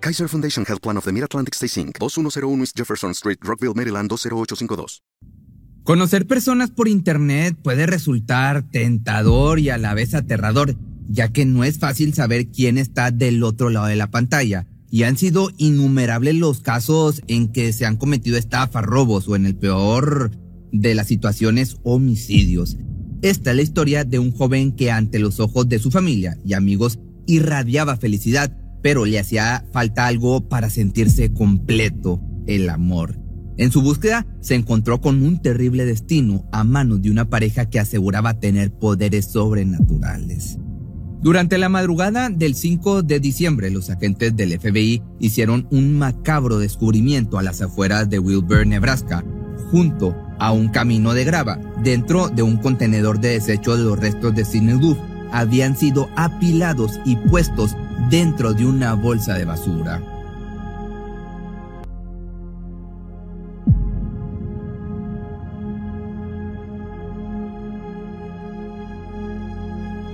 Kaiser 0.00 0.28
Foundation 0.28 0.64
Health 0.66 0.80
Plan 0.80 0.96
of 0.96 1.04
the 1.04 1.12
Mid-Atlantic 1.12 1.54
Stay 1.54 1.68
Inc., 1.82 1.98
2101 1.98 2.62
East 2.62 2.76
Jefferson 2.76 3.10
Street, 3.10 3.38
Rockville, 3.42 3.74
Maryland 3.74 4.08
20852. 4.08 5.02
Conocer 5.84 6.26
personas 6.26 6.70
por 6.70 6.88
Internet 6.88 7.56
puede 7.62 7.86
resultar 7.86 8.68
tentador 8.70 9.58
y 9.58 9.70
a 9.70 9.78
la 9.78 9.94
vez 9.94 10.14
aterrador, 10.14 10.76
ya 11.08 11.32
que 11.32 11.44
no 11.44 11.64
es 11.64 11.78
fácil 11.78 12.14
saber 12.14 12.48
quién 12.48 12.78
está 12.78 13.10
del 13.10 13.42
otro 13.42 13.70
lado 13.70 13.86
de 13.86 13.96
la 13.96 14.10
pantalla. 14.10 14.66
Y 14.90 15.04
han 15.04 15.16
sido 15.16 15.50
innumerables 15.56 16.34
los 16.34 16.60
casos 16.60 17.22
en 17.28 17.52
que 17.52 17.72
se 17.72 17.86
han 17.86 17.96
cometido 17.96 18.36
estafas, 18.36 18.84
robos 18.84 19.28
o 19.28 19.36
en 19.36 19.46
el 19.46 19.56
peor 19.56 20.30
de 20.72 20.94
las 20.94 21.08
situaciones, 21.08 21.76
homicidios. 21.82 22.76
Esta 23.22 23.50
es 23.50 23.56
la 23.56 23.62
historia 23.62 24.04
de 24.04 24.18
un 24.18 24.32
joven 24.32 24.72
que 24.72 24.90
ante 24.90 25.18
los 25.18 25.40
ojos 25.40 25.68
de 25.68 25.78
su 25.78 25.90
familia 25.90 26.38
y 26.44 26.54
amigos 26.54 26.98
irradiaba 27.26 27.96
felicidad, 27.96 28.56
pero 28.82 29.04
le 29.04 29.18
hacía 29.18 29.64
falta 29.72 30.06
algo 30.06 30.48
para 30.48 30.70
sentirse 30.70 31.32
completo, 31.32 32.20
el 32.46 32.68
amor. 32.70 33.18
En 33.56 33.70
su 33.70 33.82
búsqueda 33.82 34.26
se 34.40 34.54
encontró 34.54 35.00
con 35.00 35.22
un 35.22 35.42
terrible 35.42 35.84
destino 35.84 36.48
a 36.50 36.64
manos 36.64 37.02
de 37.02 37.10
una 37.10 37.28
pareja 37.28 37.68
que 37.68 37.78
aseguraba 37.78 38.40
tener 38.40 38.72
poderes 38.72 39.26
sobrenaturales. 39.26 40.58
Durante 41.22 41.58
la 41.58 41.68
madrugada 41.68 42.30
del 42.30 42.54
5 42.54 43.02
de 43.02 43.20
diciembre, 43.20 43.70
los 43.70 43.90
agentes 43.90 44.34
del 44.34 44.58
FBI 44.58 45.02
hicieron 45.18 45.68
un 45.70 45.98
macabro 45.98 46.58
descubrimiento 46.58 47.38
a 47.38 47.42
las 47.42 47.60
afueras 47.60 48.08
de 48.08 48.18
Wilbur, 48.18 48.66
Nebraska, 48.66 49.22
junto 49.70 50.16
a 50.38 50.52
un 50.52 50.68
camino 50.68 51.12
de 51.12 51.24
grava. 51.24 51.60
Dentro 51.84 52.30
de 52.30 52.42
un 52.42 52.56
contenedor 52.56 53.20
de 53.20 53.32
desechos 53.32 53.76
de 53.76 53.84
los 53.84 53.98
restos 53.98 54.34
de 54.34 54.46
Sidney 54.46 54.78
Luff 54.80 54.96
habían 55.30 55.76
sido 55.76 56.08
apilados 56.16 56.98
y 57.04 57.16
puestos 57.16 57.76
dentro 58.08 58.54
de 58.54 58.66
una 58.66 58.94
bolsa 58.94 59.34
de 59.34 59.44
basura. 59.44 60.00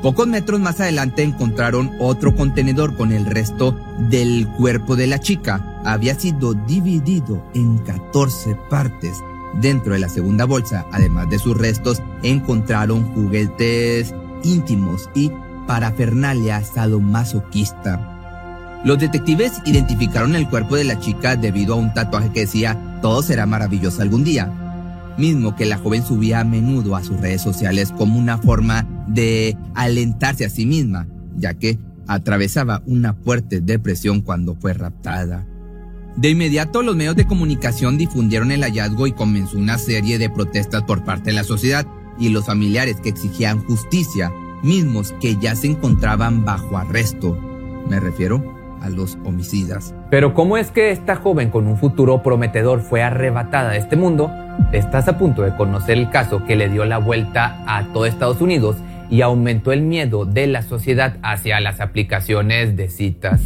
Pocos 0.07 0.29
metros 0.29 0.61
más 0.61 0.79
adelante 0.79 1.25
encontraron 1.25 1.91
otro 1.99 2.37
contenedor 2.37 2.97
con 2.97 3.11
el 3.11 3.27
resto 3.27 3.77
del 4.09 4.47
cuerpo 4.57 4.95
de 4.95 5.09
la 5.09 5.19
chica. 5.19 5.83
Había 5.85 6.15
sido 6.15 6.55
dividido 6.55 7.45
en 7.55 7.79
14 7.79 8.57
partes. 8.71 9.21
Dentro 9.61 9.95
de 9.95 9.99
la 9.99 10.09
segunda 10.09 10.45
bolsa, 10.45 10.87
además 10.93 11.29
de 11.29 11.41
sus 11.41 11.57
restos, 11.57 12.01
encontraron 12.23 13.13
juguetes 13.15 14.15
íntimos 14.45 15.11
y 15.13 15.33
parafernalia 15.67 16.63
sadomasoquista. 16.63 18.13
Los 18.85 18.99
detectives 18.99 19.61
identificaron 19.65 20.37
el 20.37 20.49
cuerpo 20.49 20.77
de 20.77 20.85
la 20.85 20.99
chica 21.01 21.37
debido 21.37 21.75
a 21.75 21.79
un 21.79 21.93
tatuaje 21.93 22.31
que 22.31 22.41
decía 22.41 22.99
todo 23.03 23.23
será 23.23 23.47
maravilloso 23.47 24.03
algún 24.03 24.25
día, 24.25 24.51
mismo 25.19 25.57
que 25.57 25.67
la 25.67 25.79
joven 25.79 26.05
subía 26.05 26.41
a 26.41 26.45
menudo 26.45 26.97
a 26.97 27.03
sus 27.03 27.21
redes 27.21 27.43
sociales 27.43 27.93
como 27.97 28.19
una 28.19 28.39
forma 28.39 28.87
de 29.07 29.57
alentarse 29.75 30.45
a 30.45 30.51
sí 30.51 30.67
misma, 30.67 31.07
ya 31.37 31.55
que 31.55 31.79
atravesaba 32.07 32.83
una 32.87 33.15
fuerte 33.15 33.61
depresión 33.61 34.21
cuando 34.21 34.55
fue 34.55 34.73
raptada. 34.73 35.47
De 36.17 36.31
inmediato 36.31 36.83
los 36.83 36.97
medios 36.97 37.17
de 37.17 37.27
comunicación 37.27 37.99
difundieron 37.99 38.51
el 38.51 38.63
hallazgo 38.63 39.07
y 39.07 39.13
comenzó 39.13 39.59
una 39.59 39.79
serie 39.79 40.19
de 40.19 40.31
protestas 40.31 40.83
por 40.85 41.05
parte 41.05 41.31
de 41.31 41.37
la 41.37 41.45
sociedad 41.45 41.87
y 42.19 42.31
los 42.31 42.47
familiares 42.47 42.97
que 43.03 43.11
exigían 43.11 43.63
justicia, 43.65 44.33
mismos 44.67 45.15
que 45.21 45.37
ya 45.37 45.55
se 45.55 45.69
encontraban 45.69 46.45
bajo 46.45 46.77
arresto. 46.77 47.39
Me 47.89 48.01
refiero 48.01 48.43
a 48.83 48.91
los 48.91 49.17
homicidas. 49.25 49.95
Pero 50.11 50.35
¿cómo 50.35 50.57
es 50.57 50.71
que 50.71 50.91
esta 50.91 51.17
joven 51.17 51.51
con 51.51 51.67
un 51.67 51.79
futuro 51.79 52.23
prometedor 52.23 52.81
fue 52.83 53.03
arrebatada 53.03 53.71
de 53.71 53.79
este 53.79 53.97
mundo? 53.97 54.31
Estás 54.73 55.09
a 55.09 55.19
punto 55.19 55.43
de 55.43 55.57
conocer 55.57 55.97
el 55.97 56.11
caso 56.11 56.45
que 56.45 56.57
le 56.57 56.69
dio 56.69 56.85
la 56.85 56.99
vuelta 56.99 57.63
a 57.67 57.93
todo 57.93 58.07
Estados 58.07 58.41
Unidos 58.41 58.77
y 59.11 59.23
aumentó 59.23 59.73
el 59.73 59.83
miedo 59.83 60.25
de 60.25 60.47
la 60.47 60.63
sociedad 60.63 61.19
hacia 61.23 61.61
las 61.61 61.81
aplicaciones 61.81 62.77
de 62.77 62.89
citas. 62.89 63.41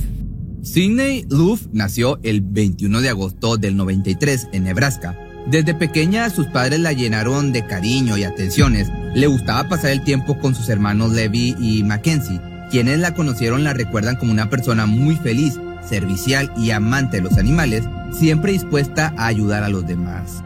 Sidney 0.62 1.24
Luff 1.30 1.66
nació 1.72 2.18
el 2.22 2.42
21 2.42 3.00
de 3.00 3.08
agosto 3.08 3.56
del 3.56 3.76
93 3.76 4.48
en 4.52 4.64
Nebraska. 4.64 5.16
Desde 5.46 5.74
pequeña 5.74 6.28
sus 6.28 6.46
padres 6.48 6.80
la 6.80 6.92
llenaron 6.92 7.52
de 7.52 7.66
cariño 7.66 8.18
y 8.18 8.24
atenciones. 8.24 8.90
Le 9.14 9.26
gustaba 9.26 9.68
pasar 9.68 9.90
el 9.90 10.04
tiempo 10.04 10.38
con 10.38 10.54
sus 10.54 10.68
hermanos 10.68 11.12
Levi 11.12 11.56
y 11.58 11.82
Mackenzie. 11.82 12.40
Quienes 12.70 13.00
la 13.00 13.12
conocieron 13.12 13.64
la 13.64 13.72
recuerdan 13.72 14.14
como 14.14 14.30
una 14.30 14.48
persona 14.48 14.86
muy 14.86 15.16
feliz, 15.16 15.58
servicial 15.84 16.52
y 16.56 16.70
amante 16.70 17.16
de 17.16 17.24
los 17.24 17.36
animales, 17.36 17.84
siempre 18.12 18.52
dispuesta 18.52 19.12
a 19.16 19.26
ayudar 19.26 19.64
a 19.64 19.68
los 19.68 19.84
demás. 19.84 20.44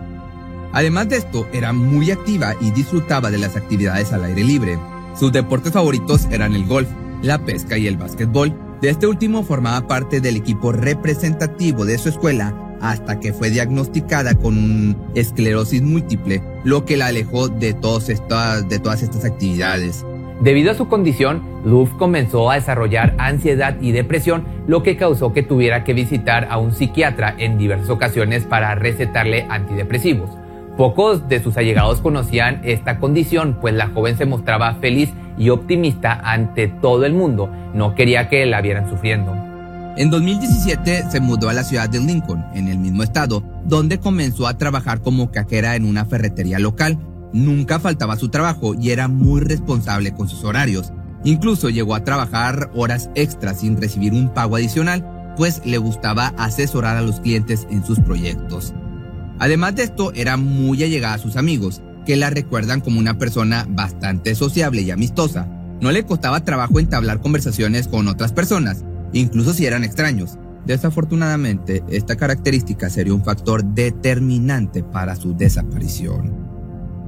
Además 0.73 1.11
de 1.11 1.19
esto, 1.19 1.47
era 1.53 1.75
muy 1.75 2.11
activa 2.11 2.55
y 2.59 2.71
disfrutaba 2.71 3.31
de 3.31 3.39
las 3.39 3.55
actividades 3.55 4.13
al 4.15 4.25
aire 4.25 4.43
libre. 4.43 4.79
Sus 5.15 5.31
deportes 5.31 5.73
favoritos 5.73 6.27
eran 6.31 6.55
el 6.55 6.65
golf, 6.65 6.89
la 7.23 7.45
pesca 7.45 7.77
y 7.77 7.87
el 7.87 7.99
básquetbol. 7.99 8.59
De 8.81 8.89
este 8.89 9.07
último 9.07 9.45
formaba 9.45 9.87
parte 9.87 10.23
del 10.23 10.37
equipo 10.37 10.73
representativo 10.73 11.85
de 11.85 11.99
su 11.99 12.09
escuela 12.09 12.64
hasta 12.85 13.19
que 13.19 13.33
fue 13.33 13.49
diagnosticada 13.49 14.35
con 14.35 14.95
esclerosis 15.15 15.81
múltiple, 15.81 16.43
lo 16.65 16.85
que 16.85 16.99
la 16.99 17.07
alejó 17.07 17.49
de, 17.49 17.73
todas 17.73 18.11
estas 18.11 19.25
actividades. 19.25 20.05
Debido 20.43 20.71
a 20.71 20.75
su 20.75 20.87
condición, 20.87 21.43
Luff 21.65 21.91
comenzó 21.95 22.51
a 22.51 22.57
desarrollar 22.57 23.15
ansiedad 23.19 23.77
y 23.81 23.93
depresión, 23.93 24.45
lo 24.67 24.83
que 24.83 24.99
causó 24.99 25.33
que 25.33 25.43
tuviera 25.43 25.83
que 25.83 25.95
visitar 25.95 26.49
a 26.51 26.59
un 26.59 26.73
psiquiatra 26.73 27.35
en 27.39 27.57
diversas 27.57 27.89
ocasiones 27.89 28.45
para 28.45 28.75
recetarle 28.75 29.47
antidepresivos. 29.49 30.29
Pocos 30.77 31.27
de 31.29 31.43
sus 31.43 31.57
allegados 31.57 32.03
conocían 32.03 32.61
esta 32.65 32.99
condición, 32.99 33.57
pues 33.63 33.73
la 33.73 33.89
joven 33.89 34.19
se 34.19 34.27
mostraba 34.27 34.75
feliz 34.75 35.11
y 35.39 35.49
optimista 35.49 36.21
ante 36.23 36.69
todo 36.69 37.07
el 37.07 37.15
mundo. 37.15 37.49
No 37.73 37.95
quería 37.95 38.29
que 38.29 38.45
la 38.45 38.61
vieran 38.61 38.91
sufriendo. 38.91 39.54
En 39.97 40.11
2017 40.11 41.05
se 41.09 41.21
mudó 41.21 41.49
a 41.49 41.53
la 41.53 41.63
ciudad 41.63 41.89
de 41.89 42.01
Lincoln, 42.01 42.45
en 42.53 42.67
el 42.67 42.79
mismo 42.79 43.05
estado, 43.05 43.45
donde 43.65 44.01
comenzó 44.01 44.49
a 44.49 44.59
trabajar 44.59 45.01
como 45.03 45.31
cajera 45.31 45.77
en 45.77 45.85
una 45.85 46.05
ferretería 46.05 46.59
local. 46.59 46.99
Nunca 47.33 47.79
faltaba 47.79 48.17
su 48.17 48.29
trabajo 48.29 48.75
y 48.75 48.91
era 48.91 49.07
muy 49.07 49.41
responsable 49.41 50.13
con 50.13 50.29
sus 50.29 50.43
horarios. 50.43 50.93
Incluso 51.23 51.71
llegó 51.71 51.95
a 51.95 52.03
trabajar 52.03 52.73
horas 52.75 53.09
extras 53.15 53.61
sin 53.61 53.81
recibir 53.81 54.13
un 54.15 54.35
pago 54.35 54.57
adicional, 54.57 55.33
pues 55.37 55.63
le 55.65 55.79
gustaba 55.79 56.35
asesorar 56.39 56.97
a 56.97 57.03
los 57.03 57.21
clientes 57.21 57.65
en 57.71 57.85
sus 57.87 58.01
proyectos. 58.01 58.75
Además 59.39 59.77
de 59.77 59.85
esto, 59.85 60.13
era 60.15 60.37
muy 60.37 60.83
allegada 60.83 61.15
a 61.15 61.19
sus 61.19 61.37
amigos, 61.37 61.83
que 62.05 62.17
la 62.17 62.31
recuerdan 62.31 62.81
como 62.81 62.99
una 62.99 63.17
persona 63.17 63.65
bastante 63.69 64.35
sociable 64.35 64.83
y 64.83 64.91
amistosa. 64.91 65.47
No 65.81 65.93
le 65.93 66.05
costaba 66.05 66.45
trabajo 66.45 66.81
entablar 66.81 67.21
conversaciones 67.21 67.87
con 67.87 68.09
otras 68.09 68.33
personas, 68.33 68.85
incluso 69.15 69.55
si 69.55 69.65
eran 69.65 69.85
extraños. 69.85 70.39
Desafortunadamente, 70.67 71.83
esta 71.89 72.17
característica 72.17 72.91
sería 72.91 73.15
un 73.15 73.25
factor 73.25 73.65
determinante 73.65 74.83
para 74.83 75.17
su 75.17 75.35
desaparición. 75.35 76.45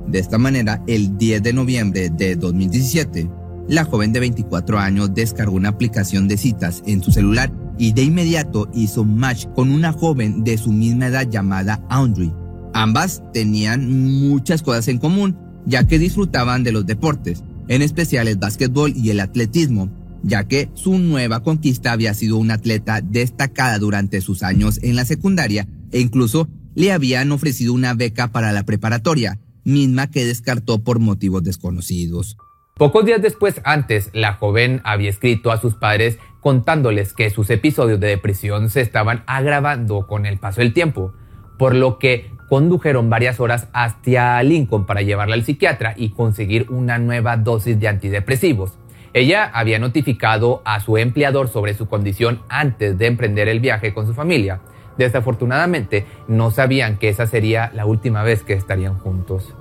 De 0.07 0.19
esta 0.19 0.39
manera, 0.39 0.83
el 0.87 1.19
10 1.19 1.43
de 1.43 1.53
noviembre 1.53 2.11
de 2.11 2.37
2017, 2.37 3.29
la 3.69 3.85
joven 3.85 4.13
de 4.13 4.21
24 4.21 4.79
años 4.79 5.15
descargó 5.15 5.57
una 5.57 5.71
aplicación 5.71 6.29
de 6.29 6.37
citas 6.37 6.83
en 6.87 7.03
su 7.03 7.11
celular 7.11 7.53
y 7.79 7.93
de 7.93 8.05
inmediato 8.05 8.71
hizo 8.73 9.05
match 9.05 9.47
con 9.55 9.71
una 9.71 9.93
joven 9.93 10.45
de 10.45 10.57
su 10.59 10.71
misma 10.71 11.09
edad 11.09 11.29
llamada 11.29 11.83
Audrey. 11.89 12.33
Ambas 12.75 13.23
tenían 13.33 14.21
muchas 14.21 14.63
cosas 14.63 14.87
en 14.89 14.99
común, 14.99 15.37
ya 15.67 15.87
que 15.87 15.99
disfrutaban 15.99 16.63
de 16.63 16.73
los 16.73 16.87
deportes, 16.87 17.43
en 17.69 17.83
especial 17.83 18.29
el 18.29 18.37
básquetbol 18.37 18.93
y 18.95 19.11
el 19.11 19.19
atletismo, 19.19 19.91
ya 20.27 20.45
que 20.45 20.69
su 20.75 20.99
nueva 20.99 21.43
conquista 21.43 21.93
había 21.93 22.13
sido 22.13 22.37
una 22.37 22.55
atleta 22.55 23.01
destacada 23.01 23.79
durante 23.79 24.21
sus 24.21 24.43
años 24.43 24.81
en 24.83 24.97
la 24.97 25.05
secundaria 25.05 25.69
e 25.93 26.01
incluso 26.01 26.49
le 26.75 26.93
habían 26.93 27.31
ofrecido 27.31 27.73
una 27.73 27.95
beca 27.95 28.33
para 28.33 28.53
la 28.53 28.65
preparatoria, 28.65 29.39
misma 29.65 30.11
que 30.11 30.25
descartó 30.25 30.83
por 30.83 30.99
motivos 30.99 31.43
desconocidos. 31.45 32.37
Pocos 32.75 33.07
días 33.07 33.23
después, 33.23 33.61
antes, 33.65 34.11
la 34.13 34.35
joven 34.35 34.83
había 34.85 35.09
escrito 35.09 35.51
a 35.51 35.61
sus 35.61 35.77
padres 35.77 36.19
contándoles 36.41 37.15
que 37.15 37.31
sus 37.31 37.49
episodios 37.49 37.99
de 38.01 38.09
depresión 38.09 38.69
se 38.69 38.81
estaban 38.81 39.23
agravando 39.27 40.07
con 40.07 40.27
el 40.27 40.39
paso 40.39 40.61
del 40.61 40.75
tiempo, 40.75 41.15
por 41.59 41.75
lo 41.75 41.99
que 41.99 42.31
condujeron 42.49 43.09
varias 43.09 43.41
horas 43.41 43.69
hacia 43.73 44.43
Lincoln 44.43 44.87
para 44.87 45.03
llevarla 45.03 45.35
al 45.35 45.45
psiquiatra 45.45 45.95
y 45.97 46.11
conseguir 46.11 46.67
una 46.69 46.99
nueva 46.99 47.37
dosis 47.37 47.81
de 47.81 47.89
antidepresivos. 47.89 48.75
Ella 49.17 49.51
había 49.55 49.79
notificado 49.79 50.61
a 50.67 50.79
su 50.81 50.99
empleador 50.99 51.49
sobre 51.49 51.73
su 51.73 51.87
condición 51.87 52.43
antes 52.51 52.99
de 52.99 53.07
emprender 53.07 53.49
el 53.49 53.61
viaje 53.61 53.95
con 53.95 54.07
su 54.07 54.13
familia. 54.13 54.61
Desafortunadamente, 54.99 56.05
no 56.29 56.51
sabían 56.51 56.99
que 56.99 57.09
esa 57.09 57.27
sería 57.27 57.73
la 57.75 57.87
última 57.87 58.23
vez 58.23 58.43
que 58.43 58.53
estarían 58.53 58.99
juntos. 58.99 59.55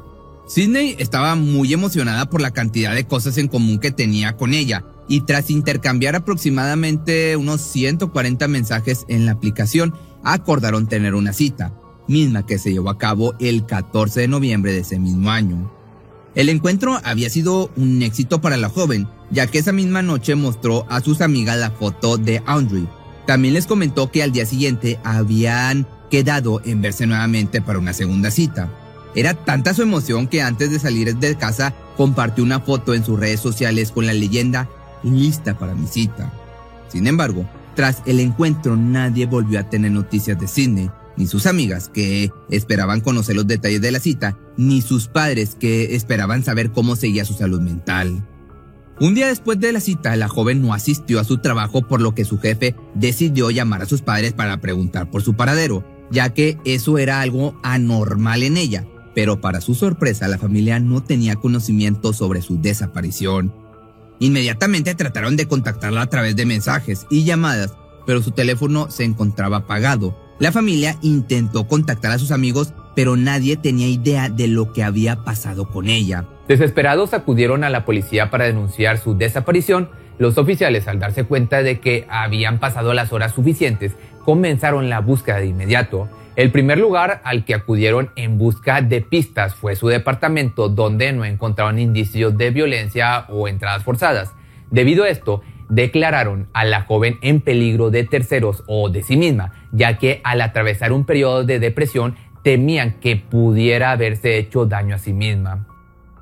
Sidney 0.46 0.98
estaba 1.00 1.36
muy 1.36 1.72
emocionada 1.72 2.30
por 2.30 2.42
la 2.42 2.52
cantidad 2.52 2.94
de 2.94 3.08
cosas 3.08 3.38
en 3.38 3.48
común 3.48 3.80
que 3.80 3.92
tenía 3.92 4.36
con 4.36 4.54
ella 4.54 4.84
y 5.08 5.22
tras 5.22 5.50
intercambiar 5.50 6.18
aproximadamente 6.18 7.38
unos 7.38 7.62
140 7.62 8.50
mensajes 8.50 9.06
en 9.08 9.26
la 9.26 9.32
aplicación, 9.32 9.94
acordaron 10.26 10.88
tener 10.88 11.16
una 11.16 11.32
cita, 11.32 11.72
misma 12.10 12.46
que 12.46 12.60
se 12.60 12.74
llevó 12.74 12.90
a 12.90 12.98
cabo 12.98 13.36
el 13.40 13.66
14 13.66 14.20
de 14.20 14.28
noviembre 14.28 14.74
de 14.74 14.80
ese 14.80 15.00
mismo 15.00 15.32
año. 15.32 15.75
El 16.36 16.50
encuentro 16.50 17.00
había 17.04 17.30
sido 17.30 17.72
un 17.78 18.02
éxito 18.04 18.42
para 18.42 18.58
la 18.58 18.70
joven, 18.70 19.08
ya 19.32 19.48
que 19.48 19.58
esa 19.58 19.72
misma 19.72 20.02
noche 20.02 20.36
mostró 20.36 20.86
a 20.90 21.00
sus 21.00 21.22
amigas 21.22 21.58
la 21.58 21.72
foto 21.72 22.18
de 22.18 22.44
Audrey, 22.46 22.88
también 23.26 23.54
les 23.54 23.66
comentó 23.66 24.12
que 24.12 24.22
al 24.22 24.32
día 24.32 24.46
siguiente 24.46 25.00
habían 25.04 25.88
quedado 26.12 26.62
en 26.64 26.82
verse 26.82 27.08
nuevamente 27.08 27.62
para 27.62 27.80
una 27.80 27.94
segunda 27.94 28.32
cita. 28.32 28.70
Era 29.16 29.34
tanta 29.34 29.74
su 29.74 29.82
emoción 29.82 30.28
que 30.28 30.42
antes 30.42 30.70
de 30.70 30.80
salir 30.80 31.16
de 31.16 31.36
casa 31.36 31.74
compartió 31.98 32.44
una 32.44 32.60
foto 32.60 32.94
en 32.94 33.04
sus 33.04 33.20
redes 33.20 33.40
sociales 33.40 33.92
con 33.92 34.06
la 34.06 34.14
leyenda 34.14 34.70
lista 35.04 35.58
para 35.58 35.74
mi 35.74 35.88
cita. 35.88 36.32
Sin 36.90 37.08
embargo, 37.08 37.50
tras 37.76 38.04
el 38.06 38.20
encuentro 38.20 38.76
nadie 38.76 39.26
volvió 39.26 39.60
a 39.60 39.70
tener 39.70 39.92
noticias 39.92 40.40
de 40.40 40.48
Sidney, 40.48 40.92
ni 41.18 41.28
sus 41.28 41.46
amigas 41.46 41.90
que 41.90 42.32
esperaban 42.50 43.02
conocer 43.02 43.36
los 43.36 43.48
detalles 43.48 43.82
de 43.82 43.92
la 43.92 44.00
cita, 44.00 44.38
ni 44.58 44.82
sus 44.82 45.08
padres 45.08 45.56
que 45.56 45.96
esperaban 45.96 46.44
saber 46.44 46.72
cómo 46.72 46.96
seguía 46.96 47.26
su 47.26 47.34
salud 47.34 47.62
mental. 47.62 48.26
Un 49.00 49.14
día 49.14 49.28
después 49.28 49.60
de 49.60 49.74
la 49.74 49.82
cita, 49.82 50.16
la 50.16 50.30
joven 50.30 50.62
no 50.62 50.74
asistió 50.74 51.20
a 51.20 51.26
su 51.26 51.40
trabajo 51.40 51.82
por 51.82 52.02
lo 52.02 52.16
que 52.16 52.24
su 52.24 52.40
jefe 52.40 52.76
decidió 52.94 53.52
llamar 53.52 53.82
a 53.82 53.86
sus 53.86 54.02
padres 54.02 54.32
para 54.32 54.62
preguntar 54.62 55.12
por 55.12 55.22
su 55.22 55.36
paradero, 55.36 55.84
ya 56.12 56.34
que 56.34 56.58
eso 56.64 56.98
era 56.98 57.20
algo 57.20 57.60
anormal 57.62 58.44
en 58.44 58.56
ella. 58.56 58.86
Pero 59.14 59.42
para 59.42 59.60
su 59.60 59.76
sorpresa, 59.76 60.30
la 60.30 60.38
familia 60.38 60.80
no 60.80 61.04
tenía 61.04 61.36
conocimiento 61.36 62.14
sobre 62.14 62.42
su 62.42 62.62
desaparición. 62.62 63.54
Inmediatamente 64.20 64.96
trataron 64.96 65.36
de 65.36 65.48
contactarla 65.48 66.02
a 66.02 66.10
través 66.10 66.38
de 66.38 66.46
mensajes 66.46 67.06
y 67.10 67.26
llamadas, 67.26 67.74
pero 68.06 68.22
su 68.24 68.32
teléfono 68.32 68.90
se 68.90 69.04
encontraba 69.04 69.58
apagado. 69.58 70.18
La 70.38 70.52
familia 70.52 70.98
intentó 71.02 71.66
contactar 71.66 72.12
a 72.12 72.20
sus 72.20 72.32
amigos, 72.32 72.74
pero 72.94 73.16
nadie 73.16 73.56
tenía 73.56 73.88
idea 73.88 74.28
de 74.28 74.50
lo 74.50 74.74
que 74.74 74.84
había 74.84 75.24
pasado 75.24 75.70
con 75.70 75.88
ella. 75.88 76.26
Desesperados 76.50 77.14
acudieron 77.14 77.64
a 77.64 77.70
la 77.70 77.86
policía 77.86 78.30
para 78.30 78.44
denunciar 78.44 78.98
su 78.98 79.18
desaparición. 79.18 79.90
Los 80.18 80.38
oficiales, 80.38 80.90
al 80.90 81.00
darse 81.00 81.24
cuenta 81.24 81.64
de 81.64 81.80
que 81.80 82.06
habían 82.10 82.60
pasado 82.60 82.94
las 82.94 83.14
horas 83.14 83.34
suficientes, 83.34 83.94
comenzaron 84.26 84.90
la 84.90 85.00
búsqueda 85.00 85.38
de 85.38 85.48
inmediato. 85.48 86.10
El 86.36 86.52
primer 86.52 86.80
lugar 86.80 87.22
al 87.24 87.46
que 87.46 87.54
acudieron 87.54 88.12
en 88.18 88.38
busca 88.38 88.82
de 88.82 89.00
pistas 89.00 89.56
fue 89.56 89.78
su 89.78 89.88
departamento, 89.88 90.68
donde 90.68 91.14
no 91.14 91.24
encontraron 91.24 91.80
indicios 91.80 92.38
de 92.38 92.50
violencia 92.52 93.26
o 93.30 93.48
entradas 93.48 93.86
forzadas. 93.86 94.34
Debido 94.70 95.06
a 95.06 95.10
esto, 95.10 95.44
declararon 95.70 96.48
a 96.54 96.66
la 96.66 96.84
joven 96.84 97.18
en 97.22 97.42
peligro 97.42 97.90
de 97.90 98.04
terceros 98.04 98.64
o 98.68 98.90
de 98.90 99.04
sí 99.04 99.18
misma, 99.18 99.52
ya 99.72 99.98
que 99.98 100.22
al 100.24 100.42
atravesar 100.42 100.92
un 100.92 101.06
periodo 101.06 101.44
de 101.44 101.60
depresión 101.60 102.16
temían 102.44 103.00
que 103.00 103.16
pudiera 103.16 103.92
haberse 103.92 104.38
hecho 104.38 104.66
daño 104.66 104.96
a 104.96 105.00
sí 105.00 105.14
misma. 105.14 105.68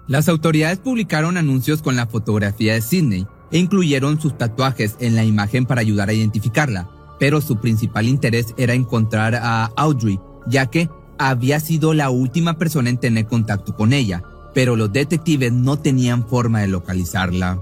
Las 0.08 0.30
autoridades 0.30 0.80
publicaron 0.80 1.38
anuncios 1.38 1.82
con 1.82 1.96
la 1.96 2.08
fotografía 2.08 2.74
de 2.74 2.82
Sidney 2.82 3.26
e 3.52 3.58
incluyeron 3.58 4.20
sus 4.20 4.38
tatuajes 4.38 4.98
en 5.00 5.16
la 5.16 5.24
imagen 5.24 5.66
para 5.66 5.82
ayudar 5.82 6.10
a 6.10 6.14
identificarla, 6.14 6.90
pero 7.20 7.40
su 7.42 7.60
principal 7.60 8.08
interés 8.08 8.54
era 8.58 8.74
encontrar 8.74 9.36
a 9.36 9.66
Audrey, 9.78 10.20
ya 10.48 10.66
que 10.66 10.90
había 11.18 11.60
sido 11.60 11.94
la 11.94 12.10
última 12.10 12.58
persona 12.58 12.90
en 12.90 12.98
tener 12.98 13.28
contacto 13.28 13.76
con 13.76 13.94
ella, 13.94 14.24
pero 14.54 14.76
los 14.76 14.92
detectives 14.92 15.52
no 15.52 15.78
tenían 15.78 16.28
forma 16.28 16.62
de 16.62 16.68
localizarla. 16.68 17.60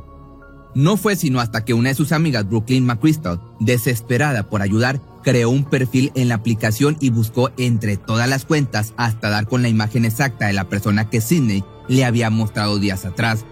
No 0.73 0.95
fue 0.95 1.15
sino 1.15 1.39
hasta 1.39 1.65
que 1.65 1.73
una 1.73 1.89
de 1.89 1.95
sus 1.95 2.11
amigas, 2.11 2.47
Brooklyn 2.47 2.85
McChrystal, 2.85 3.41
desesperada 3.59 4.43
por 4.43 4.61
ayudar, 4.61 5.01
creó 5.21 5.49
un 5.49 5.65
perfil 5.65 6.11
en 6.15 6.29
la 6.29 6.35
aplicación 6.35 6.97
y 6.99 7.09
buscó 7.09 7.51
entre 7.57 7.97
todas 7.97 8.29
las 8.29 8.45
cuentas 8.45 8.93
hasta 8.97 9.29
dar 9.29 9.47
con 9.47 9.61
la 9.61 9.69
imagen 9.69 10.05
exacta 10.05 10.47
de 10.47 10.53
la 10.53 10.69
persona 10.69 11.09
que 11.09 11.21
Sidney 11.21 11.63
le 11.87 12.05
había 12.05 12.29
mostrado 12.29 12.79
días 12.79 13.05
atrás. 13.05 13.45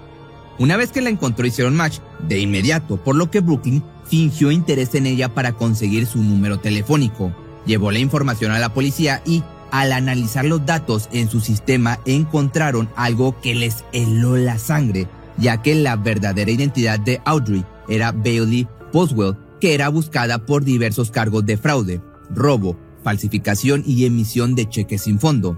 Una 0.57 0.77
vez 0.77 0.91
que 0.91 1.01
la 1.01 1.09
encontró 1.09 1.45
hicieron 1.45 1.75
match 1.75 1.99
de 2.27 2.39
inmediato, 2.39 2.97
por 2.97 3.15
lo 3.15 3.29
que 3.31 3.39
Brooklyn 3.41 3.83
fingió 4.05 4.51
interés 4.51 4.95
en 4.95 5.05
ella 5.05 5.33
para 5.33 5.53
conseguir 5.53 6.05
su 6.05 6.21
número 6.21 6.59
telefónico. 6.59 7.33
Llevó 7.65 7.91
la 7.91 7.99
información 7.99 8.51
a 8.51 8.59
la 8.59 8.73
policía 8.73 9.21
y, 9.25 9.43
al 9.71 9.91
analizar 9.91 10.45
los 10.45 10.65
datos 10.65 11.07
en 11.11 11.29
su 11.29 11.39
sistema, 11.39 11.99
encontraron 12.05 12.89
algo 12.95 13.39
que 13.39 13.55
les 13.55 13.83
heló 13.93 14.35
la 14.35 14.57
sangre, 14.57 15.07
ya 15.39 15.61
que 15.61 15.75
la 15.75 15.95
verdadera 15.95 16.51
identidad 16.51 16.99
de 16.99 17.21
Audrey 17.25 17.63
era 17.87 18.11
Bailey 18.11 18.67
Boswell, 18.91 19.35
que 19.59 19.73
era 19.73 19.89
buscada 19.89 20.45
por 20.45 20.63
diversos 20.63 21.11
cargos 21.11 21.45
de 21.45 21.57
fraude, 21.57 22.01
robo, 22.29 22.77
falsificación 23.03 23.83
y 23.85 24.05
emisión 24.05 24.55
de 24.55 24.67
cheques 24.67 25.03
sin 25.03 25.19
fondo. 25.19 25.57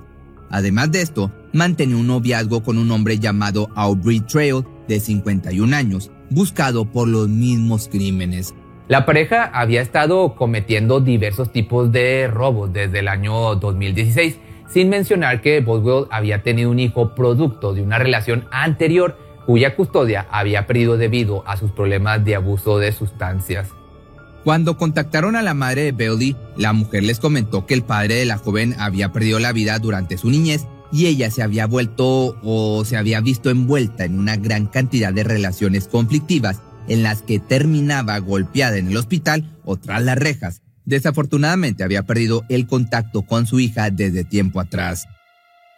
Además 0.50 0.92
de 0.92 1.02
esto, 1.02 1.32
mantenía 1.54 1.98
un 1.98 2.08
noviazgo 2.08 2.64
con 2.64 2.78
un 2.78 2.92
hombre 2.92 3.20
llamado 3.20 3.70
Aubrey 3.76 4.20
Trail, 4.22 4.66
de 4.88 5.00
51 5.00 5.76
años, 5.76 6.12
buscado 6.30 6.86
por 6.86 7.08
los 7.08 7.30
mismos 7.30 7.88
crímenes. 7.88 8.54
La 8.90 9.06
pareja 9.06 9.46
había 9.46 9.82
estado 9.82 10.36
cometiendo 10.36 11.00
diversos 11.00 11.54
tipos 11.54 11.94
de 11.94 12.28
robos 12.28 12.74
desde 12.74 13.00
el 13.00 13.08
año 13.08 13.56
2016, 13.56 14.38
sin 14.68 14.90
mencionar 14.90 15.42
que 15.42 15.62
Boswell 15.62 16.08
había 16.12 16.44
tenido 16.44 16.70
un 16.70 16.80
hijo 16.80 17.16
producto 17.16 17.74
de 17.74 17.82
una 17.82 18.00
relación 18.00 18.48
anterior 18.52 19.18
cuya 19.46 19.76
custodia 19.76 20.28
había 20.32 20.68
perdido 20.68 20.98
debido 20.98 21.48
a 21.48 21.58
sus 21.58 21.72
problemas 21.72 22.24
de 22.24 22.36
abuso 22.36 22.80
de 22.80 22.92
sustancias. 22.92 23.70
Cuando 24.44 24.76
contactaron 24.76 25.36
a 25.36 25.44
la 25.44 25.54
madre 25.54 25.84
de 25.84 25.92
Bailey, 25.92 26.36
la 26.58 26.74
mujer 26.74 27.04
les 27.04 27.20
comentó 27.20 27.68
que 27.68 27.76
el 27.76 27.84
padre 27.84 28.16
de 28.16 28.26
la 28.26 28.38
joven 28.38 28.76
había 28.80 29.12
perdido 29.12 29.40
la 29.40 29.52
vida 29.52 29.78
durante 29.78 30.18
su 30.18 30.32
niñez 30.32 30.66
y 30.92 31.06
ella 31.06 31.30
se 31.30 31.44
había 31.44 31.68
vuelto 31.68 32.38
o 32.44 32.84
se 32.84 32.98
había 32.98 33.22
visto 33.22 33.50
envuelta 33.50 34.04
en 34.04 34.20
una 34.20 34.38
gran 34.38 34.66
cantidad 34.66 35.14
de 35.14 35.24
relaciones 35.24 35.88
conflictivas 35.88 36.62
en 36.88 37.04
las 37.04 37.22
que 37.22 37.40
terminaba 37.40 38.18
golpeada 38.18 38.78
en 38.78 38.88
el 38.88 38.98
hospital 38.98 39.46
o 39.64 39.78
tras 39.78 40.04
las 40.04 40.18
rejas. 40.18 40.62
Desafortunadamente 40.86 41.84
había 41.84 42.04
perdido 42.04 42.44
el 42.50 42.66
contacto 42.66 43.22
con 43.22 43.46
su 43.46 43.60
hija 43.60 43.92
desde 43.92 44.24
tiempo 44.24 44.60
atrás. 44.60 45.08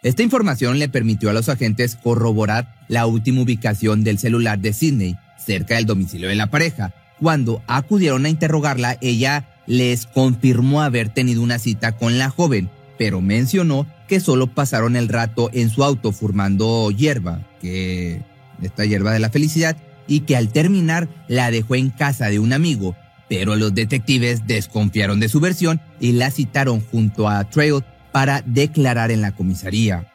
Esta 0.04 0.22
información 0.22 0.78
le 0.78 0.90
permitió 0.90 1.30
a 1.30 1.32
los 1.32 1.48
agentes 1.48 1.96
corroborar 1.96 2.76
la 2.88 3.06
última 3.06 3.40
ubicación 3.40 4.04
del 4.04 4.18
celular 4.18 4.58
de 4.58 4.74
Sidney, 4.74 5.16
cerca 5.38 5.76
del 5.76 5.86
domicilio 5.86 6.28
de 6.28 6.34
la 6.34 6.50
pareja, 6.50 6.92
cuando 7.18 7.62
acudieron 7.66 8.26
a 8.26 8.28
interrogarla, 8.28 8.98
ella 9.00 9.48
les 9.66 10.04
confirmó 10.04 10.82
haber 10.82 11.08
tenido 11.08 11.40
una 11.40 11.58
cita 11.58 11.92
con 11.92 12.18
la 12.18 12.28
joven, 12.28 12.68
pero 12.98 13.22
mencionó 13.22 13.86
que 14.06 14.20
solo 14.20 14.48
pasaron 14.48 14.94
el 14.94 15.08
rato 15.08 15.48
en 15.54 15.70
su 15.70 15.82
auto 15.82 16.12
fumando 16.12 16.90
hierba, 16.90 17.40
que 17.62 18.20
esta 18.60 18.84
hierba 18.84 19.10
de 19.10 19.20
la 19.20 19.30
felicidad, 19.30 19.78
y 20.06 20.20
que 20.20 20.36
al 20.36 20.52
terminar 20.52 21.08
la 21.28 21.50
dejó 21.50 21.76
en 21.76 21.88
casa 21.88 22.26
de 22.26 22.40
un 22.40 22.52
amigo, 22.52 22.94
pero 23.30 23.56
los 23.56 23.74
detectives 23.74 24.46
desconfiaron 24.46 25.18
de 25.18 25.30
su 25.30 25.40
versión 25.40 25.80
y 25.98 26.12
la 26.12 26.30
citaron 26.30 26.82
junto 26.82 27.26
a 27.26 27.48
Trail 27.48 27.82
para 28.14 28.44
declarar 28.46 29.10
en 29.10 29.22
la 29.22 29.32
comisaría. 29.32 30.06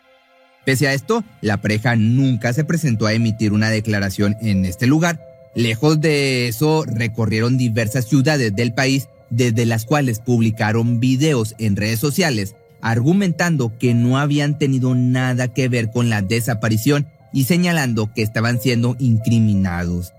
Pese 0.64 0.88
a 0.88 0.94
esto, 0.94 1.26
la 1.42 1.58
pareja 1.58 1.98
nunca 1.98 2.54
se 2.54 2.64
presentó 2.64 3.08
a 3.08 3.14
emitir 3.14 3.52
una 3.52 3.70
declaración 3.70 4.38
en 4.40 4.64
este 4.64 4.88
lugar. 4.88 5.20
Lejos 5.54 6.00
de 6.00 6.48
eso, 6.48 6.86
recorrieron 6.86 7.58
diversas 7.58 8.06
ciudades 8.06 8.56
del 8.56 8.74
país 8.74 9.10
desde 9.30 9.66
las 9.66 9.84
cuales 9.84 10.20
publicaron 10.20 11.02
videos 11.02 11.56
en 11.60 11.76
redes 11.76 12.00
sociales 12.00 12.56
argumentando 12.80 13.78
que 13.78 13.94
no 13.94 14.18
habían 14.18 14.58
tenido 14.58 14.96
nada 14.96 15.50
que 15.50 15.68
ver 15.68 15.92
con 15.92 16.10
la 16.10 16.22
desaparición 16.22 17.06
y 17.34 17.44
señalando 17.44 18.14
que 18.14 18.22
estaban 18.22 18.62
siendo 18.62 18.96
incriminados. 19.00 20.14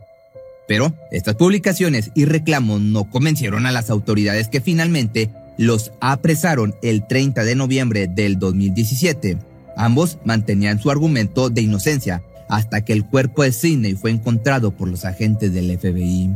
Pero 0.68 0.94
estas 1.10 1.36
publicaciones 1.36 2.10
y 2.14 2.26
reclamos 2.26 2.82
no 2.82 3.08
convencieron 3.08 3.64
a 3.64 3.72
las 3.72 3.88
autoridades 3.88 4.48
que 4.48 4.60
finalmente 4.60 5.30
los 5.60 5.92
apresaron 6.00 6.74
el 6.80 7.06
30 7.06 7.44
de 7.44 7.54
noviembre 7.54 8.08
del 8.08 8.38
2017. 8.38 9.36
Ambos 9.76 10.16
mantenían 10.24 10.80
su 10.80 10.90
argumento 10.90 11.50
de 11.50 11.60
inocencia 11.60 12.22
hasta 12.48 12.82
que 12.82 12.94
el 12.94 13.04
cuerpo 13.04 13.42
de 13.42 13.52
Sidney 13.52 13.92
fue 13.92 14.10
encontrado 14.10 14.70
por 14.70 14.88
los 14.88 15.04
agentes 15.04 15.52
del 15.52 15.78
FBI. 15.78 16.30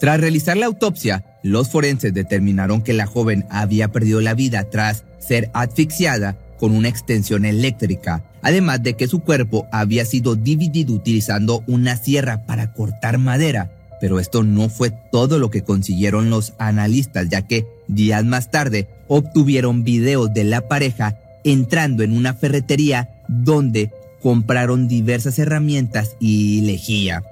Tras 0.00 0.20
realizar 0.20 0.56
la 0.56 0.66
autopsia, 0.66 1.24
los 1.44 1.68
forenses 1.68 2.12
determinaron 2.12 2.82
que 2.82 2.92
la 2.92 3.06
joven 3.06 3.46
había 3.50 3.92
perdido 3.92 4.20
la 4.20 4.34
vida 4.34 4.64
tras 4.64 5.04
ser 5.20 5.48
asfixiada 5.52 6.36
con 6.58 6.74
una 6.74 6.88
extensión 6.88 7.44
eléctrica, 7.44 8.24
además 8.42 8.82
de 8.82 8.94
que 8.94 9.06
su 9.06 9.20
cuerpo 9.20 9.68
había 9.70 10.04
sido 10.04 10.34
dividido 10.34 10.92
utilizando 10.92 11.62
una 11.68 11.96
sierra 11.96 12.46
para 12.46 12.72
cortar 12.72 13.18
madera. 13.18 13.70
Pero 14.00 14.18
esto 14.18 14.42
no 14.42 14.68
fue 14.68 14.90
todo 14.90 15.38
lo 15.38 15.50
que 15.50 15.62
consiguieron 15.62 16.30
los 16.30 16.54
analistas, 16.58 17.28
ya 17.28 17.42
que 17.42 17.66
días 17.86 18.24
más 18.24 18.50
tarde 18.50 18.88
obtuvieron 19.08 19.84
videos 19.84 20.32
de 20.32 20.44
la 20.44 20.68
pareja 20.68 21.18
entrando 21.44 22.02
en 22.02 22.16
una 22.16 22.34
ferretería 22.34 23.10
donde 23.28 23.90
compraron 24.22 24.88
diversas 24.88 25.38
herramientas 25.38 26.16
y 26.20 26.62
lejía. 26.62 27.22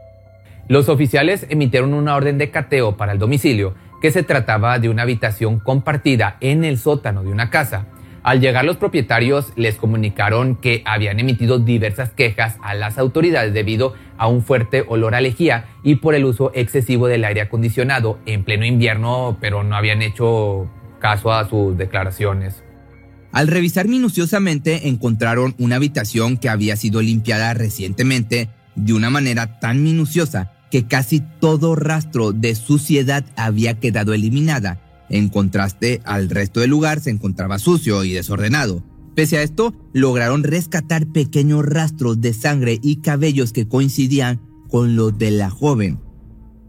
Los 0.69 0.89
oficiales 0.89 1.47
emitieron 1.49 1.95
una 1.95 2.15
orden 2.15 2.39
de 2.39 2.51
cateo 2.51 2.97
para 2.97 3.13
el 3.13 3.19
domicilio, 3.19 3.75
que 4.01 4.11
se 4.11 4.23
trataba 4.23 4.79
de 4.79 4.89
una 4.89 5.03
habitación 5.03 5.59
compartida 5.59 6.37
en 6.41 6.65
el 6.65 6.79
sótano 6.79 7.23
de 7.23 7.31
una 7.31 7.51
casa. 7.51 7.87
Al 8.23 8.41
llegar 8.41 8.65
los 8.65 8.77
propietarios 8.77 9.53
les 9.57 9.77
comunicaron 9.77 10.57
que 10.57 10.83
habían 10.85 11.21
emitido 11.21 11.59
diversas 11.59 12.11
quejas 12.11 12.57
a 12.63 12.75
las 12.75 12.99
autoridades 12.99 13.55
debido 13.55 13.95
a 14.17 14.27
un 14.27 14.43
fuerte 14.43 14.85
olor 14.89 15.15
a 15.15 15.21
lejía 15.21 15.67
y 15.85 15.97
por 15.97 16.15
el 16.15 16.25
uso 16.25 16.51
excesivo 16.55 17.07
del 17.07 17.25
aire 17.25 17.43
acondicionado 17.43 18.19
en 18.27 18.45
pleno 18.45 18.67
invierno, 18.67 19.39
pero 19.41 19.63
no 19.63 19.77
habían 19.77 20.03
hecho 20.03 20.69
caso 20.99 21.33
a 21.33 21.49
sus 21.49 21.79
declaraciones. 21.79 22.63
Al 23.31 23.47
revisar 23.47 23.87
minuciosamente 23.87 24.89
encontraron 24.89 25.55
una 25.59 25.77
habitación 25.77 26.39
que 26.39 26.49
había 26.49 26.77
sido 26.77 27.01
limpiada 27.03 27.55
recientemente 27.55 28.49
de 28.75 28.93
una 28.95 29.11
manera 29.11 29.61
tan 29.61 29.83
minuciosa 29.85 30.53
que 30.71 30.87
casi 30.87 31.21
todo 31.41 31.77
rastro 31.77 32.33
de 32.33 32.55
suciedad 32.55 33.25
había 33.37 33.79
quedado 33.79 34.13
eliminada 34.13 34.81
en 35.11 35.29
contraste 35.29 36.00
al 36.05 36.31
resto 36.31 36.61
del 36.61 36.71
lugar 36.71 37.00
se 37.00 37.11
encontraba 37.11 37.59
sucio 37.59 38.05
y 38.05 38.12
desordenado. 38.12 38.83
Pese 39.15 39.38
a 39.38 39.43
esto, 39.43 39.75
lograron 39.93 40.45
rescatar 40.45 41.07
pequeños 41.09 41.67
rastros 41.67 42.21
de 42.21 42.33
sangre 42.33 42.79
y 42.83 42.97
cabellos 42.97 43.53
que 43.53 43.67
coincidían 43.67 44.41
con 44.69 44.95
los 44.95 45.19
de 45.19 45.33
la 45.33 45.50
joven. 45.50 45.99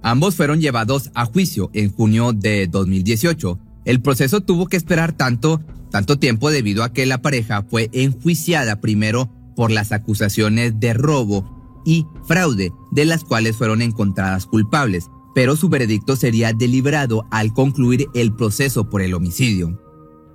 Ambos 0.01 0.35
fueron 0.35 0.61
llevados 0.61 1.11
a 1.13 1.25
juicio 1.25 1.69
en 1.73 1.91
junio 1.91 2.33
de 2.33 2.67
2018. 2.67 3.59
El 3.85 4.01
proceso 4.01 4.41
tuvo 4.41 4.67
que 4.67 4.77
esperar 4.77 5.13
tanto, 5.13 5.61
tanto 5.91 6.17
tiempo 6.17 6.49
debido 6.49 6.83
a 6.83 6.93
que 6.93 7.05
la 7.05 7.21
pareja 7.21 7.63
fue 7.63 7.89
enjuiciada 7.91 8.79
primero 8.81 9.29
por 9.55 9.71
las 9.71 9.91
acusaciones 9.91 10.79
de 10.79 10.93
robo 10.93 11.81
y 11.85 12.05
fraude, 12.25 12.71
de 12.91 13.05
las 13.05 13.23
cuales 13.23 13.57
fueron 13.57 13.81
encontradas 13.81 14.45
culpables, 14.45 15.09
pero 15.33 15.55
su 15.55 15.69
veredicto 15.69 16.15
sería 16.15 16.53
deliberado 16.53 17.25
al 17.31 17.53
concluir 17.53 18.07
el 18.13 18.33
proceso 18.33 18.89
por 18.89 19.01
el 19.01 19.13
homicidio. 19.13 19.79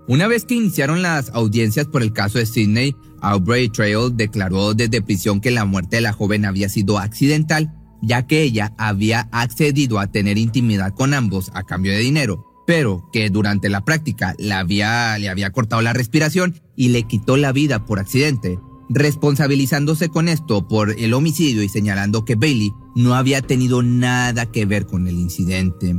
Una 0.06 0.26
vez 0.26 0.44
que 0.44 0.54
iniciaron 0.54 1.00
las 1.00 1.30
audiencias 1.30 1.86
por 1.86 2.02
el 2.02 2.12
caso 2.12 2.38
de 2.38 2.44
Sidney, 2.44 2.94
Aubrey 3.22 3.70
Trail 3.70 4.14
declaró 4.14 4.74
desde 4.74 5.00
prisión 5.00 5.40
que 5.40 5.50
la 5.50 5.64
muerte 5.64 5.96
de 5.96 6.02
la 6.02 6.12
joven 6.12 6.44
había 6.44 6.68
sido 6.68 6.98
accidental, 6.98 7.72
ya 8.02 8.26
que 8.26 8.42
ella 8.42 8.74
había 8.76 9.28
accedido 9.32 9.98
a 9.98 10.08
tener 10.08 10.36
intimidad 10.36 10.92
con 10.94 11.14
ambos 11.14 11.50
a 11.54 11.62
cambio 11.62 11.92
de 11.92 12.00
dinero, 12.00 12.44
pero 12.66 13.08
que 13.12 13.30
durante 13.30 13.70
la 13.70 13.84
práctica 13.84 14.34
le 14.38 14.52
había, 14.52 15.16
le 15.18 15.30
había 15.30 15.50
cortado 15.50 15.80
la 15.80 15.94
respiración 15.94 16.60
y 16.76 16.88
le 16.88 17.04
quitó 17.04 17.38
la 17.38 17.52
vida 17.52 17.86
por 17.86 17.98
accidente, 17.98 18.58
responsabilizándose 18.88 20.08
con 20.08 20.28
esto 20.28 20.68
por 20.68 20.92
el 20.98 21.14
homicidio 21.14 21.62
y 21.62 21.68
señalando 21.68 22.24
que 22.24 22.34
Bailey 22.34 22.72
no 22.94 23.14
había 23.14 23.42
tenido 23.42 23.82
nada 23.82 24.46
que 24.46 24.66
ver 24.66 24.86
con 24.86 25.06
el 25.06 25.18
incidente. 25.18 25.96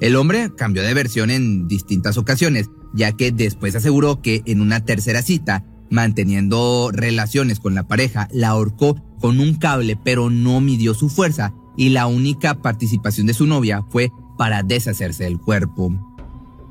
El 0.00 0.16
hombre 0.16 0.52
cambió 0.56 0.82
de 0.82 0.94
versión 0.94 1.30
en 1.30 1.68
distintas 1.68 2.16
ocasiones, 2.18 2.70
ya 2.92 3.12
que 3.12 3.32
después 3.32 3.74
aseguró 3.74 4.20
que 4.20 4.42
en 4.46 4.60
una 4.60 4.84
tercera 4.84 5.22
cita, 5.22 5.64
manteniendo 5.90 6.90
relaciones 6.92 7.60
con 7.60 7.74
la 7.74 7.86
pareja, 7.86 8.28
la 8.32 8.48
ahorcó 8.48 8.96
con 9.20 9.40
un 9.40 9.54
cable 9.54 9.98
pero 10.02 10.30
no 10.30 10.60
midió 10.60 10.94
su 10.94 11.08
fuerza 11.08 11.54
y 11.76 11.90
la 11.90 12.06
única 12.06 12.60
participación 12.60 13.26
de 13.26 13.34
su 13.34 13.46
novia 13.46 13.82
fue 13.90 14.10
para 14.36 14.62
deshacerse 14.62 15.24
del 15.24 15.38
cuerpo. 15.38 16.13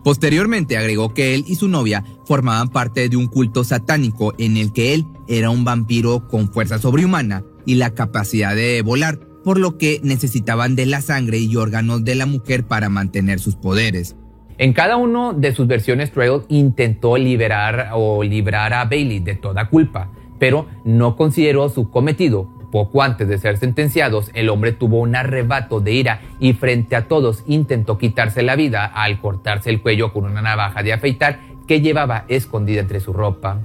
Posteriormente 0.03 0.77
agregó 0.77 1.13
que 1.13 1.33
él 1.33 1.45
y 1.47 1.55
su 1.55 1.69
novia 1.69 2.03
formaban 2.25 2.69
parte 2.69 3.07
de 3.07 3.15
un 3.15 3.27
culto 3.27 3.63
satánico 3.63 4.33
en 4.37 4.57
el 4.57 4.73
que 4.73 4.93
él 4.93 5.05
era 5.27 5.49
un 5.49 5.63
vampiro 5.63 6.27
con 6.27 6.51
fuerza 6.51 6.77
sobrehumana 6.77 7.43
y 7.65 7.75
la 7.75 7.91
capacidad 7.91 8.55
de 8.55 8.81
volar, 8.81 9.19
por 9.43 9.59
lo 9.59 9.77
que 9.77 10.01
necesitaban 10.03 10.75
de 10.75 10.85
la 10.85 11.01
sangre 11.01 11.37
y 11.37 11.55
órganos 11.55 12.03
de 12.03 12.15
la 12.15 12.25
mujer 12.25 12.65
para 12.65 12.89
mantener 12.89 13.39
sus 13.39 13.55
poderes. 13.55 14.15
En 14.57 14.73
cada 14.73 14.97
una 14.97 15.33
de 15.33 15.53
sus 15.53 15.67
versiones, 15.67 16.11
Trail 16.11 16.41
intentó 16.49 17.17
liberar 17.17 17.89
o 17.93 18.23
librar 18.23 18.73
a 18.73 18.85
Bailey 18.85 19.19
de 19.19 19.35
toda 19.35 19.69
culpa, 19.69 20.11
pero 20.37 20.67
no 20.85 21.15
consideró 21.15 21.69
su 21.69 21.89
cometido. 21.89 22.52
Poco 22.73 23.03
antes 23.03 23.27
de 23.27 23.37
ser 23.37 23.59
sentenciados, 23.59 24.31
el 24.33 24.49
hombre 24.49 24.71
tuvo 24.71 24.99
un 24.99 25.15
arrebato 25.15 25.79
de 25.79 25.93
ira 25.93 26.21
y 26.39 26.53
frente 26.53 26.95
a 26.95 27.07
todos 27.07 27.43
intentó 27.45 27.99
quitarse 27.99 28.41
la 28.41 28.55
vida 28.55 28.83
al 28.83 29.21
cortarse 29.21 29.69
el 29.69 29.79
cuello 29.79 30.11
con 30.11 30.25
una 30.25 30.41
navaja 30.41 30.81
de 30.81 30.91
afeitar 30.91 31.39
que 31.67 31.81
llevaba 31.81 32.25
escondida 32.29 32.81
entre 32.81 32.99
su 32.99 33.13
ropa. 33.13 33.61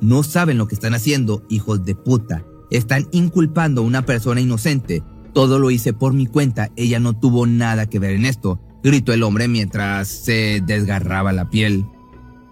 No 0.00 0.24
saben 0.24 0.58
lo 0.58 0.66
que 0.66 0.74
están 0.74 0.94
haciendo, 0.94 1.44
hijos 1.48 1.84
de 1.84 1.94
puta. 1.94 2.42
Están 2.72 3.06
inculpando 3.12 3.82
a 3.82 3.84
una 3.84 4.02
persona 4.02 4.40
inocente. 4.40 5.04
Todo 5.32 5.60
lo 5.60 5.70
hice 5.70 5.92
por 5.92 6.12
mi 6.12 6.26
cuenta, 6.26 6.72
ella 6.74 6.98
no 6.98 7.16
tuvo 7.16 7.46
nada 7.46 7.88
que 7.88 8.00
ver 8.00 8.14
en 8.14 8.24
esto, 8.24 8.58
gritó 8.82 9.12
el 9.12 9.22
hombre 9.22 9.46
mientras 9.46 10.08
se 10.08 10.60
desgarraba 10.66 11.32
la 11.32 11.50
piel. 11.50 11.84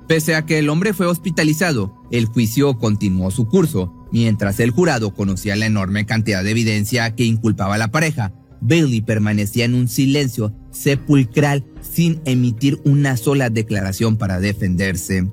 Pese 0.06 0.36
a 0.36 0.46
que 0.46 0.60
el 0.60 0.68
hombre 0.68 0.92
fue 0.92 1.06
hospitalizado, 1.06 1.92
el 2.12 2.26
juicio 2.26 2.78
continuó 2.78 3.32
su 3.32 3.48
curso. 3.48 3.92
Mientras 4.12 4.60
el 4.60 4.70
jurado 4.70 5.14
conocía 5.14 5.56
la 5.56 5.66
enorme 5.66 6.04
cantidad 6.04 6.44
de 6.44 6.50
evidencia 6.50 7.14
que 7.14 7.24
inculpaba 7.24 7.76
a 7.76 7.78
la 7.78 7.88
pareja, 7.88 8.32
Bailey 8.60 9.00
permanecía 9.00 9.64
en 9.64 9.74
un 9.74 9.88
silencio 9.88 10.52
sepulcral 10.70 11.64
sin 11.80 12.20
emitir 12.26 12.78
una 12.84 13.16
sola 13.16 13.50
declaración 13.50 14.18
para 14.18 14.38
defenderse. 14.38 15.26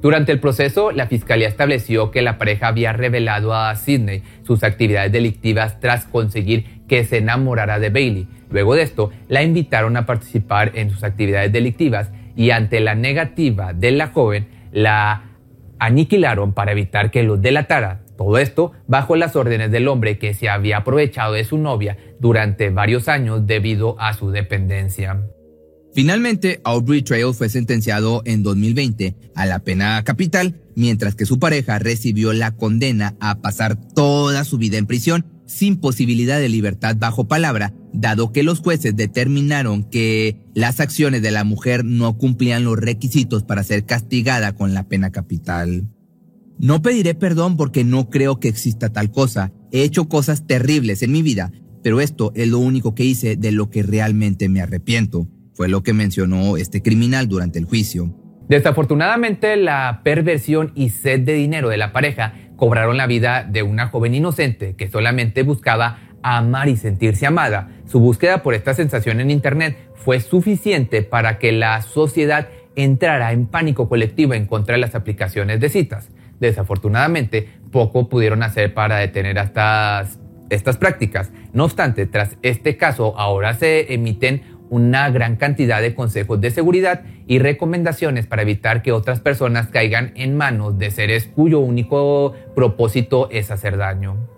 Durante 0.00 0.30
el 0.30 0.38
proceso, 0.38 0.92
la 0.92 1.08
fiscalía 1.08 1.48
estableció 1.48 2.12
que 2.12 2.22
la 2.22 2.38
pareja 2.38 2.68
había 2.68 2.92
revelado 2.92 3.54
a 3.54 3.74
Sidney 3.74 4.22
sus 4.46 4.62
actividades 4.62 5.10
delictivas 5.10 5.80
tras 5.80 6.04
conseguir 6.04 6.82
que 6.86 7.04
se 7.04 7.18
enamorara 7.18 7.80
de 7.80 7.90
Bailey. 7.90 8.28
Luego 8.50 8.74
de 8.74 8.82
esto, 8.82 9.10
la 9.28 9.42
invitaron 9.42 9.96
a 9.96 10.06
participar 10.06 10.72
en 10.74 10.90
sus 10.90 11.02
actividades 11.02 11.52
delictivas 11.52 12.10
y 12.36 12.50
ante 12.50 12.78
la 12.78 12.94
negativa 12.94 13.72
de 13.72 13.90
la 13.90 14.08
joven, 14.08 14.46
la 14.70 15.27
aniquilaron 15.78 16.52
para 16.52 16.72
evitar 16.72 17.10
que 17.10 17.22
los 17.22 17.40
delatara. 17.40 18.04
Todo 18.16 18.38
esto 18.38 18.72
bajo 18.86 19.16
las 19.16 19.36
órdenes 19.36 19.70
del 19.70 19.88
hombre 19.88 20.18
que 20.18 20.34
se 20.34 20.48
había 20.48 20.78
aprovechado 20.78 21.34
de 21.34 21.44
su 21.44 21.58
novia 21.58 21.96
durante 22.18 22.70
varios 22.70 23.08
años 23.08 23.46
debido 23.46 23.98
a 24.00 24.12
su 24.12 24.30
dependencia. 24.30 25.22
Finalmente, 25.94 26.60
Aubrey 26.64 27.02
Trail 27.02 27.32
fue 27.34 27.48
sentenciado 27.48 28.22
en 28.24 28.42
2020 28.42 29.14
a 29.34 29.46
la 29.46 29.60
pena 29.60 30.02
capital, 30.04 30.60
mientras 30.74 31.14
que 31.14 31.26
su 31.26 31.38
pareja 31.38 31.78
recibió 31.78 32.32
la 32.32 32.54
condena 32.54 33.16
a 33.20 33.40
pasar 33.40 33.76
toda 33.94 34.44
su 34.44 34.58
vida 34.58 34.78
en 34.78 34.86
prisión 34.86 35.26
sin 35.46 35.80
posibilidad 35.80 36.38
de 36.38 36.48
libertad 36.48 36.96
bajo 36.98 37.26
palabra 37.26 37.72
dado 37.92 38.32
que 38.32 38.42
los 38.42 38.60
jueces 38.60 38.96
determinaron 38.96 39.84
que 39.84 40.40
las 40.54 40.80
acciones 40.80 41.22
de 41.22 41.30
la 41.30 41.44
mujer 41.44 41.84
no 41.84 42.16
cumplían 42.16 42.64
los 42.64 42.78
requisitos 42.78 43.44
para 43.44 43.62
ser 43.64 43.84
castigada 43.84 44.52
con 44.52 44.74
la 44.74 44.88
pena 44.88 45.10
capital. 45.10 45.88
No 46.58 46.82
pediré 46.82 47.14
perdón 47.14 47.56
porque 47.56 47.84
no 47.84 48.10
creo 48.10 48.40
que 48.40 48.48
exista 48.48 48.88
tal 48.88 49.10
cosa. 49.10 49.52
He 49.70 49.82
hecho 49.82 50.08
cosas 50.08 50.46
terribles 50.46 51.02
en 51.02 51.12
mi 51.12 51.22
vida, 51.22 51.52
pero 51.82 52.00
esto 52.00 52.32
es 52.34 52.48
lo 52.48 52.58
único 52.58 52.94
que 52.94 53.04
hice 53.04 53.36
de 53.36 53.52
lo 53.52 53.70
que 53.70 53.82
realmente 53.82 54.48
me 54.48 54.60
arrepiento, 54.60 55.28
fue 55.54 55.68
lo 55.68 55.82
que 55.82 55.92
mencionó 55.92 56.56
este 56.56 56.82
criminal 56.82 57.28
durante 57.28 57.58
el 57.58 57.64
juicio. 57.64 58.14
Desafortunadamente, 58.48 59.56
la 59.56 60.00
perversión 60.02 60.72
y 60.74 60.90
sed 60.90 61.20
de 61.20 61.34
dinero 61.34 61.68
de 61.68 61.76
la 61.76 61.92
pareja 61.92 62.34
cobraron 62.56 62.96
la 62.96 63.06
vida 63.06 63.44
de 63.44 63.62
una 63.62 63.88
joven 63.88 64.14
inocente 64.14 64.74
que 64.74 64.88
solamente 64.88 65.42
buscaba 65.42 65.98
amar 66.22 66.68
y 66.68 66.76
sentirse 66.76 67.26
amada. 67.26 67.70
Su 67.88 68.00
búsqueda 68.00 68.42
por 68.42 68.52
esta 68.52 68.74
sensación 68.74 69.18
en 69.18 69.30
Internet 69.30 69.78
fue 69.94 70.20
suficiente 70.20 71.00
para 71.02 71.38
que 71.38 71.52
la 71.52 71.80
sociedad 71.80 72.48
entrara 72.76 73.32
en 73.32 73.46
pánico 73.46 73.88
colectivo 73.88 74.34
en 74.34 74.44
contra 74.46 74.74
de 74.74 74.80
las 74.82 74.94
aplicaciones 74.94 75.58
de 75.58 75.70
citas. 75.70 76.10
Desafortunadamente, 76.38 77.48
poco 77.72 78.10
pudieron 78.10 78.42
hacer 78.42 78.74
para 78.74 78.98
detener 78.98 79.38
estas, 79.38 80.18
estas 80.50 80.76
prácticas. 80.76 81.32
No 81.54 81.64
obstante, 81.64 82.04
tras 82.04 82.36
este 82.42 82.76
caso, 82.76 83.18
ahora 83.18 83.54
se 83.54 83.94
emiten 83.94 84.42
una 84.68 85.08
gran 85.08 85.36
cantidad 85.36 85.80
de 85.80 85.94
consejos 85.94 86.42
de 86.42 86.50
seguridad 86.50 87.04
y 87.26 87.38
recomendaciones 87.38 88.26
para 88.26 88.42
evitar 88.42 88.82
que 88.82 88.92
otras 88.92 89.20
personas 89.20 89.68
caigan 89.68 90.12
en 90.14 90.36
manos 90.36 90.78
de 90.78 90.90
seres 90.90 91.26
cuyo 91.34 91.60
único 91.60 92.34
propósito 92.54 93.30
es 93.30 93.50
hacer 93.50 93.78
daño. 93.78 94.37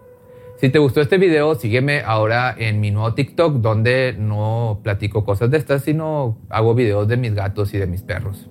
Si 0.61 0.69
te 0.69 0.79
gustó 0.79 1.00
este 1.00 1.17
video, 1.17 1.55
sígueme 1.55 2.02
ahora 2.05 2.55
en 2.59 2.81
mi 2.81 2.90
nuevo 2.90 3.14
TikTok 3.14 3.62
donde 3.62 4.14
no 4.19 4.81
platico 4.85 5.25
cosas 5.25 5.50
de 5.50 5.57
estas, 5.57 5.85
sino 5.85 6.37
hago 6.50 6.75
videos 6.75 7.09
de 7.09 7.17
mis 7.17 7.33
gatos 7.33 7.73
y 7.73 7.79
de 7.79 7.87
mis 7.87 8.02
perros. 8.02 8.50